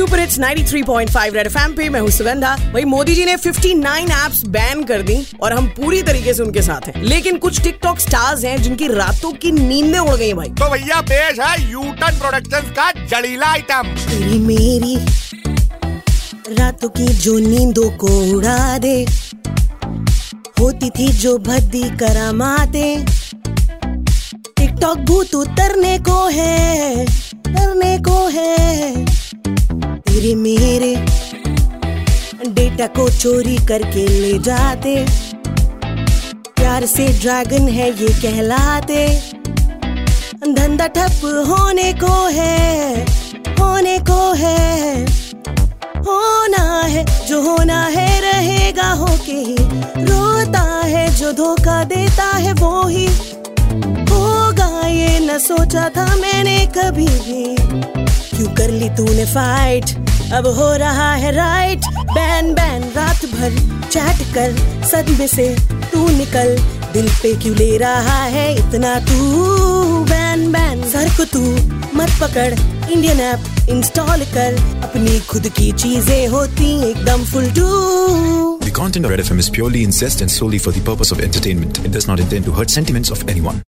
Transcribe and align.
Super 0.00 0.20
hits 0.20 0.38
93.5 0.38 1.34
red 1.34 1.46
FM 1.46 1.72
पे 1.72 1.88
मैं 1.88 2.00
हूँ 2.00 2.10
सुगंधा। 2.10 2.56
भाई 2.56 2.84
मोदी 2.84 3.14
जी 3.14 3.24
ने 3.24 3.36
59 3.36 4.10
एप्स 4.10 4.44
बैन 4.44 4.84
कर 4.84 5.02
दी 5.02 5.26
और 5.42 5.52
हम 5.52 5.66
पूरी 5.66 6.02
तरीके 6.02 6.34
से 6.34 6.42
उनके 6.42 6.62
साथ 6.62 6.86
हैं। 6.88 7.02
लेकिन 7.02 7.38
कुछ 7.38 7.60
टिकटॉक 7.60 7.98
स्टार्स 7.98 8.44
हैं 8.44 8.62
जिनकी 8.62 8.88
रातों 8.88 9.32
की 9.32 9.52
नींदें 9.52 9.98
उड़ 9.98 10.16
गई 10.16 10.32
भाई। 10.32 10.48
तो 10.48 10.70
भैया 10.70 11.00
पेश 11.00 11.40
है 11.40 11.70
यूटन 11.72 12.18
प्रोडक्शंस 12.18 12.70
का 12.70 12.90
जड़ीला 13.06 13.46
आइटम 13.46 13.82
तेरी 13.82 14.38
मेरी 14.38 14.96
रातों 16.54 16.88
की 16.88 17.06
जो 17.06 17.38
नींदों 17.38 17.90
को 17.90 18.36
उड़ा 18.36 18.78
दे 18.78 19.06
होती 20.60 20.90
थी 20.90 21.08
जो 21.08 21.38
भद्दी 21.38 21.84
करामाते। 21.96 23.04
टिकटॉक 24.56 24.98
भूत 24.98 25.34
उतरने 25.34 25.98
को 25.98 26.26
है। 26.28 27.06
तेरे 30.20 30.34
मेरे 30.34 30.94
डेटा 32.46 32.86
को 32.86 33.08
चोरी 33.10 33.56
करके 33.66 34.06
ले 34.06 34.38
जाते। 34.38 34.94
प्यार 36.56 36.86
से 36.86 37.06
ड्रैगन 37.20 37.68
है 37.68 37.88
ये 37.90 38.08
कहलाते। 38.22 39.06
धंधा 40.44 40.86
ठप 40.86 41.24
होने 41.48 41.92
को 41.92 42.12
है, 42.28 43.04
होने 43.60 43.96
को 43.98 44.20
है, 44.32 45.04
होना 46.00 46.64
है, 46.82 47.04
जो 47.26 47.40
होना 47.42 47.82
है 47.86 48.08
रहेगा 48.20 48.90
होके 48.92 49.38
ही। 49.40 49.56
रोता 50.04 50.82
है, 50.84 51.08
जो 51.16 51.32
धोखा 51.32 51.82
देता 51.84 52.26
है 52.36 52.52
वो 52.52 52.86
ही। 52.86 53.06
होगा 54.12 54.86
ये 54.86 55.18
न 55.20 55.38
सोचा 55.38 55.88
था 55.88 56.06
मैंने 56.16 56.58
कभी 56.76 57.08
भी। 57.08 57.56
क्यों 58.30 58.54
कर 58.54 58.70
ली 58.70 58.88
तूने 58.88 59.24
फाइट 59.24 60.09
अब 60.38 60.46
हो 60.56 60.72
रहा 60.82 61.12
है 61.22 61.30
राइट 61.34 61.86
बैन 62.12 62.52
बैन 62.54 62.82
रात 62.96 63.24
भर 63.34 63.54
चैट 63.88 64.22
कर 64.34 64.56
सदमे 64.90 65.26
से 65.28 65.48
तू 65.92 66.06
निकल 66.16 66.56
दिल 66.92 67.08
पे 67.22 67.34
क्यों 67.42 67.54
ले 67.56 67.76
रहा 67.78 68.22
है 68.34 68.44
इतना 68.58 68.98
तू 69.10 70.04
बैन 70.10 70.50
बैन 70.52 70.82
सर 70.90 71.08
को 71.16 71.24
तू 71.32 71.42
मत 71.98 72.10
पकड़ 72.20 72.52
इंडियन 72.52 73.20
ऐप 73.20 73.68
इंस्टॉल 73.70 74.24
कर 74.34 74.54
अपनी 74.84 75.18
खुद 75.30 75.48
की 75.58 75.70
चीज़ें 75.84 76.26
होती 76.28 76.72
एकदम 76.90 77.24
full 77.32 77.50
to 77.58 77.68
The 78.64 78.76
content 78.78 79.06
of 79.06 79.10
Red 79.10 79.20
FM 79.20 79.40
is 79.42 79.50
purely 79.50 79.82
incest 79.84 80.20
and 80.24 80.30
solely 80.30 80.58
for 80.66 80.72
the 80.76 80.82
purpose 80.90 81.10
of 81.16 81.20
entertainment. 81.20 81.80
It 81.84 81.92
does 81.96 82.06
not 82.12 82.20
intend 82.20 82.44
to 82.50 82.52
hurt 82.52 82.70
sentiments 82.70 83.10
of 83.10 83.28
anyone. 83.28 83.62